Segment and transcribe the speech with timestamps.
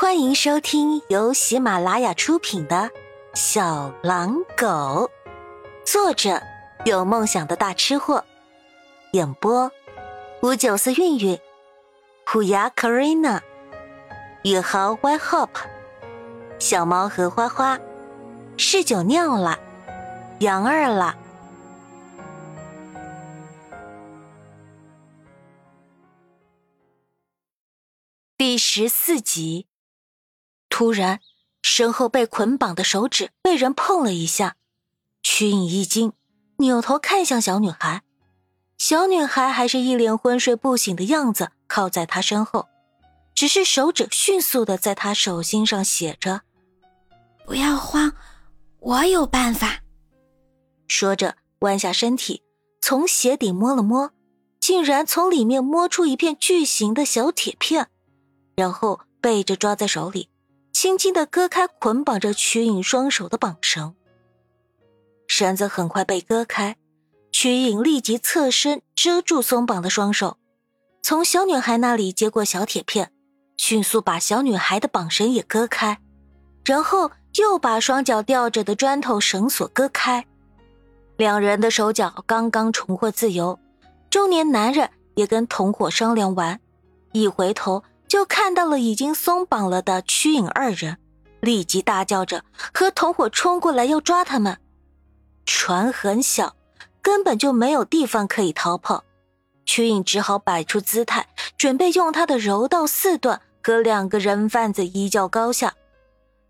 [0.00, 2.76] 欢迎收听由喜马拉雅出品的
[3.34, 4.64] 《小狼狗》，
[5.84, 6.40] 作者
[6.84, 8.24] 有梦想的大吃货，
[9.10, 9.68] 演播
[10.40, 11.36] 五九四韵韵，
[12.24, 13.40] 虎牙 Karina，
[14.44, 15.48] 宇豪 Y Hop，
[16.60, 17.76] 小猫和花花，
[18.56, 19.58] 嗜酒尿了，
[20.38, 21.16] 杨二了。
[28.36, 29.66] 第十四集，
[30.78, 31.18] 突然，
[31.60, 34.54] 身后被捆绑的手指被人碰了一下，
[35.24, 36.12] 曲颖一惊，
[36.58, 38.04] 扭头看向小女孩，
[38.78, 42.68] 小女孩还是一脸昏睡不醒的样子，靠在他身后，
[43.34, 46.42] 只是手指迅速的在他手心上写着
[47.44, 48.12] ：“不要慌，
[48.78, 49.80] 我有办法。”
[50.86, 52.44] 说着，弯下身体，
[52.80, 54.12] 从鞋底摸了摸，
[54.60, 57.88] 竟然从里面摸出一片巨型的小铁片。
[58.54, 60.28] 然后背着抓在手里，
[60.80, 63.96] 轻轻的割开捆绑着曲颖双手的绑绳。
[65.26, 66.76] 绳子很快被割开，
[67.32, 70.36] 曲颖立即侧身遮住松绑的双手，
[71.02, 73.10] 从小女孩那里接过小铁片，
[73.56, 75.98] 迅速把小女孩的绑绳也割开，
[76.64, 80.24] 然后又把双脚吊着的砖头绳索割开。
[81.16, 83.58] 两人的手脚刚刚重获自由，
[84.08, 86.60] 中年男人也跟同伙商量完，
[87.10, 87.82] 一回头。
[88.08, 90.96] 就看到了已经松绑了的曲颖二人，
[91.40, 94.58] 立即大叫着和同伙冲过来要抓他们。
[95.44, 96.56] 船很小，
[97.02, 99.04] 根本就没有地方可以逃跑。
[99.64, 105.74] 曲颖只好摆出姿态，准备用他的柔道四段和两个人贩子一较高下。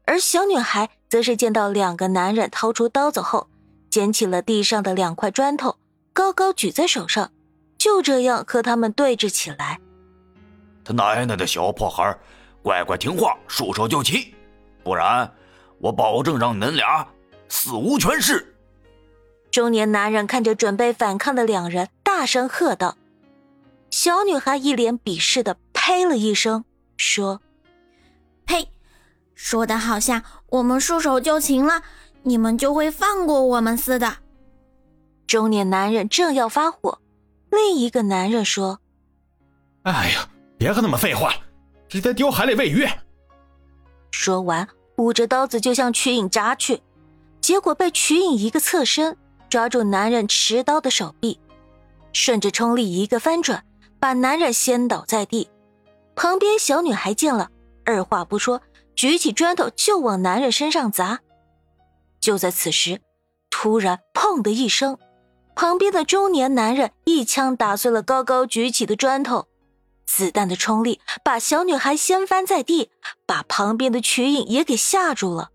[0.04, 3.48] 而小女孩则是见到两个男人掏出刀子后，
[3.90, 5.76] 捡起了地上的两块砖头，
[6.12, 7.32] 高高举在手上，
[7.76, 9.80] 就这样和他们对峙起来。
[10.88, 12.16] 他奶奶的小破孩，
[12.62, 14.32] 乖乖听话，束手就擒，
[14.82, 15.30] 不然
[15.76, 17.06] 我保证让恁俩
[17.46, 18.56] 死无全尸。
[19.50, 22.96] 中年男人看着准备反抗的两人，大声喝道
[23.92, 26.64] ：“小女孩一脸鄙视的呸了一声，
[26.96, 27.42] 说
[28.46, 28.70] ：‘呸，
[29.34, 31.82] 说的好像我们束手就擒了，
[32.22, 34.16] 你们就会放过我们似的。’”
[35.28, 36.98] 中年男人正要发火，
[37.50, 38.80] 另一个男人说
[39.84, 40.26] ：“哎呀！”
[40.58, 41.34] 别和他们废话了，
[41.88, 42.86] 直接丢海里喂鱼。
[44.10, 46.82] 说完，捂着刀子就向曲颖扎去，
[47.40, 49.16] 结果被曲颖一个侧身
[49.48, 51.38] 抓住男人持刀的手臂，
[52.12, 53.64] 顺着冲力一个翻转，
[54.00, 55.48] 把男人掀倒在地。
[56.16, 57.48] 旁边小女孩见了，
[57.84, 58.60] 二话不说，
[58.96, 61.20] 举起砖头就往男人身上砸。
[62.18, 63.00] 就在此时，
[63.48, 64.98] 突然“砰”的一声，
[65.54, 69.46] 旁边的中年男人一枪打碎了高高举起的砖头。
[70.08, 72.90] 子弹的冲力把小女孩掀翻在地，
[73.26, 75.50] 把旁边的曲颖也给吓住了。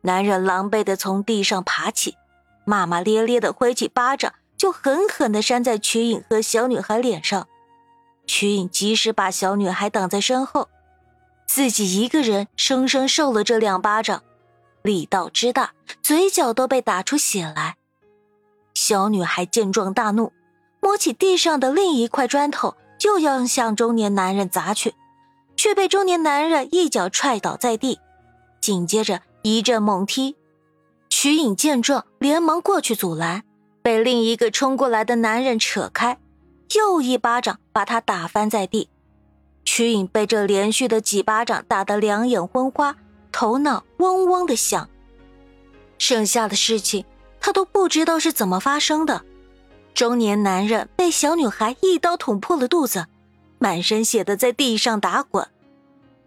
[0.00, 2.16] 男人狼狈的从地上爬起，
[2.64, 7.46] 骂骂咧咧的挥起巴掌，就狠狠的扇在曲颖和小女孩脸上。
[8.26, 10.70] 曲颖及时把小女孩挡在身后，
[11.46, 14.22] 自己一个人生生受了这两巴掌，
[14.82, 17.76] 力道之大，嘴角都被打出血来。
[18.72, 20.32] 小女孩见状大怒，
[20.80, 22.74] 摸起地上的另一块砖头。
[22.98, 24.94] 就要向中年男人砸去，
[25.56, 28.00] 却被中年男人一脚踹倒在地，
[28.60, 30.36] 紧接着一阵猛踢。
[31.08, 33.42] 曲颖见状，连忙过去阻拦，
[33.82, 36.18] 被另一个冲过来的男人扯开，
[36.76, 38.90] 又一巴掌把他打翻在地。
[39.64, 42.96] 曲颖被这连续的几巴掌打得两眼昏花，
[43.30, 44.88] 头脑嗡嗡的响。
[45.98, 47.04] 剩下的事情，
[47.40, 49.24] 他都不知道是怎么发生的。
[49.94, 53.06] 中年男人被小女孩一刀捅破了肚子，
[53.58, 55.46] 满身血的在地上打滚。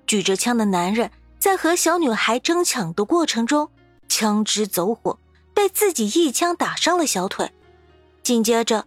[0.05, 3.69] 举着枪的男人在和小女孩争抢的过程中，
[4.09, 5.17] 枪支走火，
[5.53, 7.49] 被自己一枪打伤了小腿。
[8.21, 8.85] 紧接着，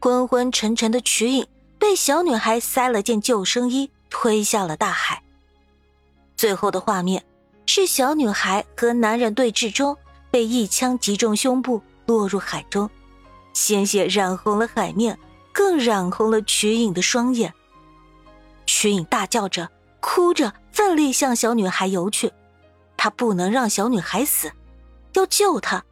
[0.00, 1.46] 昏昏沉沉的曲颖
[1.78, 5.22] 被小女孩塞了件救生衣，推下了大海。
[6.36, 7.24] 最后的画面
[7.66, 9.96] 是小女孩和男人对峙中，
[10.30, 12.90] 被一枪击中胸部，落入海中。
[13.54, 15.18] 鲜血染红了海面，
[15.52, 17.54] 更染红了曲颖的双眼。
[18.66, 19.70] 曲颖大叫着，
[20.00, 22.30] 哭着，奋力向小女孩游去。
[22.96, 24.52] 他不能让小女孩死，
[25.14, 25.84] 要救她。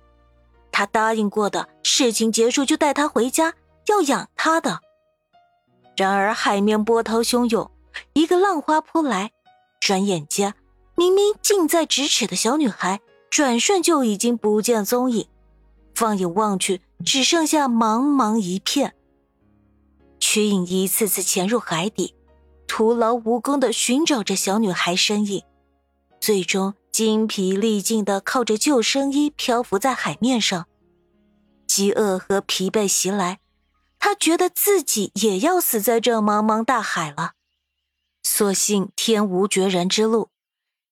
[0.70, 3.55] 他答应过的事情结束就带她回家，
[3.87, 4.81] 要养她的。
[5.97, 7.70] 然而海面波涛汹涌，
[8.14, 9.31] 一个浪花扑来，
[9.79, 10.55] 转眼间，
[10.97, 13.00] 明明近在咫尺的小女孩，
[13.31, 15.29] 转瞬就已经不见踪影。
[15.94, 18.94] 放眼望去，只剩下茫茫一片。
[20.19, 22.14] 曲颖一次次潜入海底，
[22.66, 25.43] 徒劳无功的寻找着小女孩身影，
[26.20, 30.66] 最终精疲力尽的靠着救生衣漂浮在海面上。
[31.66, 33.40] 饥饿和疲惫袭来，
[33.99, 37.32] 他觉得自己也要死在这茫茫大海了。
[38.22, 40.28] 所幸天无绝人之路，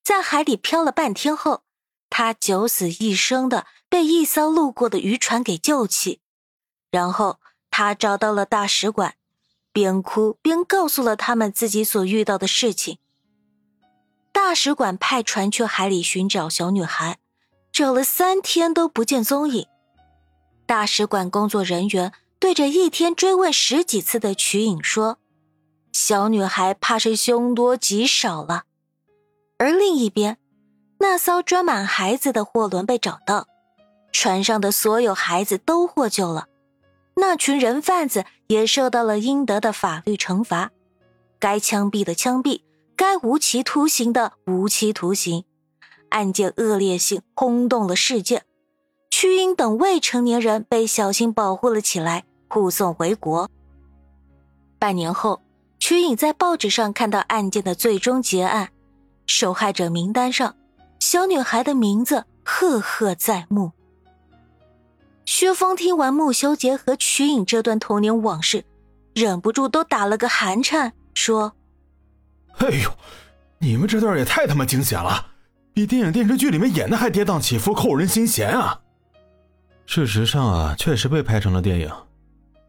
[0.02, 1.62] 在海里漂了半天后，
[2.10, 6.20] 他九死一生的被一艘路过的渔船给救起，
[6.90, 7.40] 然后
[7.70, 9.14] 他找到了大使馆。
[9.72, 12.98] 边哭边告诉了他们自己所遇到的事情。
[14.32, 17.18] 大使馆派船去海里寻找小女孩，
[17.70, 19.68] 找了三天都不见踪影。
[20.66, 25.18] 大使馆工作人员对着一天追问十几次的瞿颖说
[25.92, 28.64] ：“小女孩怕是凶多吉少了。”
[29.56, 30.38] 而另一边，
[31.02, 33.48] 那艘装满孩子的货轮被找到，
[34.12, 36.46] 船上的所有孩子都获救了。
[37.16, 40.70] 那群人贩子也受到了应得的法律惩罚，
[41.38, 42.60] 该枪毙的枪毙，
[42.94, 45.44] 该无期徒刑的无期徒刑。
[46.10, 48.42] 案件恶劣性轰动了世界，
[49.10, 53.48] 屈英等未成年人被小心保护了起来，护送回国。
[54.78, 55.40] 半年后，
[55.78, 58.70] 屈颖在报纸上看到案件的最终结案，
[59.24, 60.56] 受害者名单上，
[61.00, 63.72] 小女孩的名字赫赫在目。
[65.24, 68.64] 薛峰听完穆修杰和瞿颖这段童年往事，
[69.14, 71.54] 忍不住都打了个寒颤，说
[72.58, 72.90] ：“哎呦，
[73.58, 75.28] 你们这段也太他妈惊险了，
[75.72, 78.80] 比电影电视剧里面演的还跌宕起伏，扣人心弦啊！”
[79.86, 81.90] 事实上啊，确实被拍成了电影，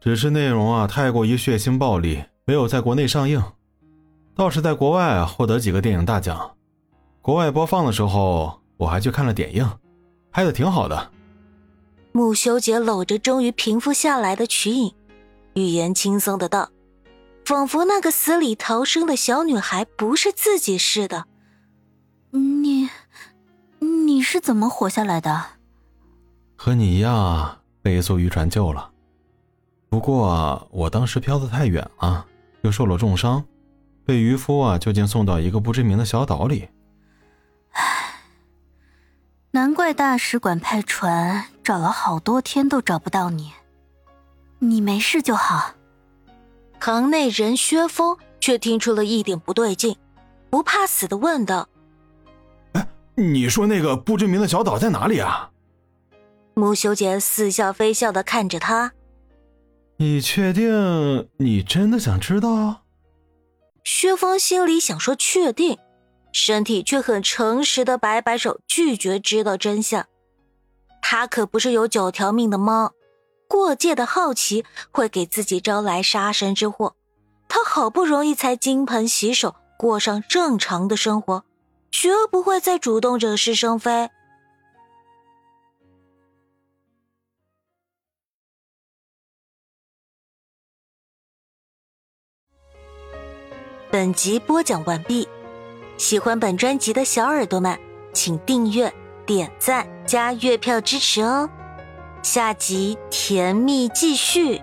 [0.00, 3.42] 只是内容啊太过于血腥暴力，没有在国内上映，
[4.34, 6.56] 倒是在国外啊获得几个电影大奖。
[7.22, 9.78] 国外播放的时候，我还去看了点映，
[10.32, 11.12] 拍的挺好的。
[12.10, 14.92] 穆修杰搂着终于平复下来的瞿颖，
[15.54, 16.70] 语言轻松的道
[17.46, 21.26] ：“仿佛那个死里逃生的小女孩不是自己似的。
[22.32, 22.88] 你，
[23.78, 25.44] 你是怎么活下来的？
[26.56, 28.90] 和你一样被一艘渔船救了。
[29.88, 32.26] 不过我当时漂得太远了，
[32.62, 33.44] 又受了重伤，
[34.04, 36.68] 被渔夫啊就近送到一个不知名的小岛里。”
[39.54, 43.52] 难怪大使馆派船找了好多天都找不到你，
[44.60, 45.74] 你没事就好。
[46.80, 49.94] 行内人薛峰却听出了一点不对劲，
[50.48, 51.68] 不怕死的问道
[52.72, 55.50] ：“哎，你说那个不知名的小岛在哪里啊？”
[56.54, 58.92] 穆修杰似笑非笑的看着他
[59.98, 62.84] ：“你确定你真的想知道？”
[63.84, 65.78] 薛峰心里想说确定。
[66.32, 70.06] 身体却很诚实的摆摆手，拒绝知道真相。
[71.00, 72.92] 他可不是有九条命的猫，
[73.46, 76.96] 过界的好奇会给自己招来杀身之祸。
[77.48, 81.44] 他好不容易才金盆洗手，过上正常的生活，
[81.90, 84.08] 绝不会再主动惹是生非。
[93.90, 95.28] 本集播讲完毕。
[96.02, 97.78] 喜欢本专辑的小耳朵们，
[98.12, 98.92] 请订阅、
[99.24, 101.48] 点赞、加月票支持哦！
[102.24, 104.60] 下集甜蜜继续。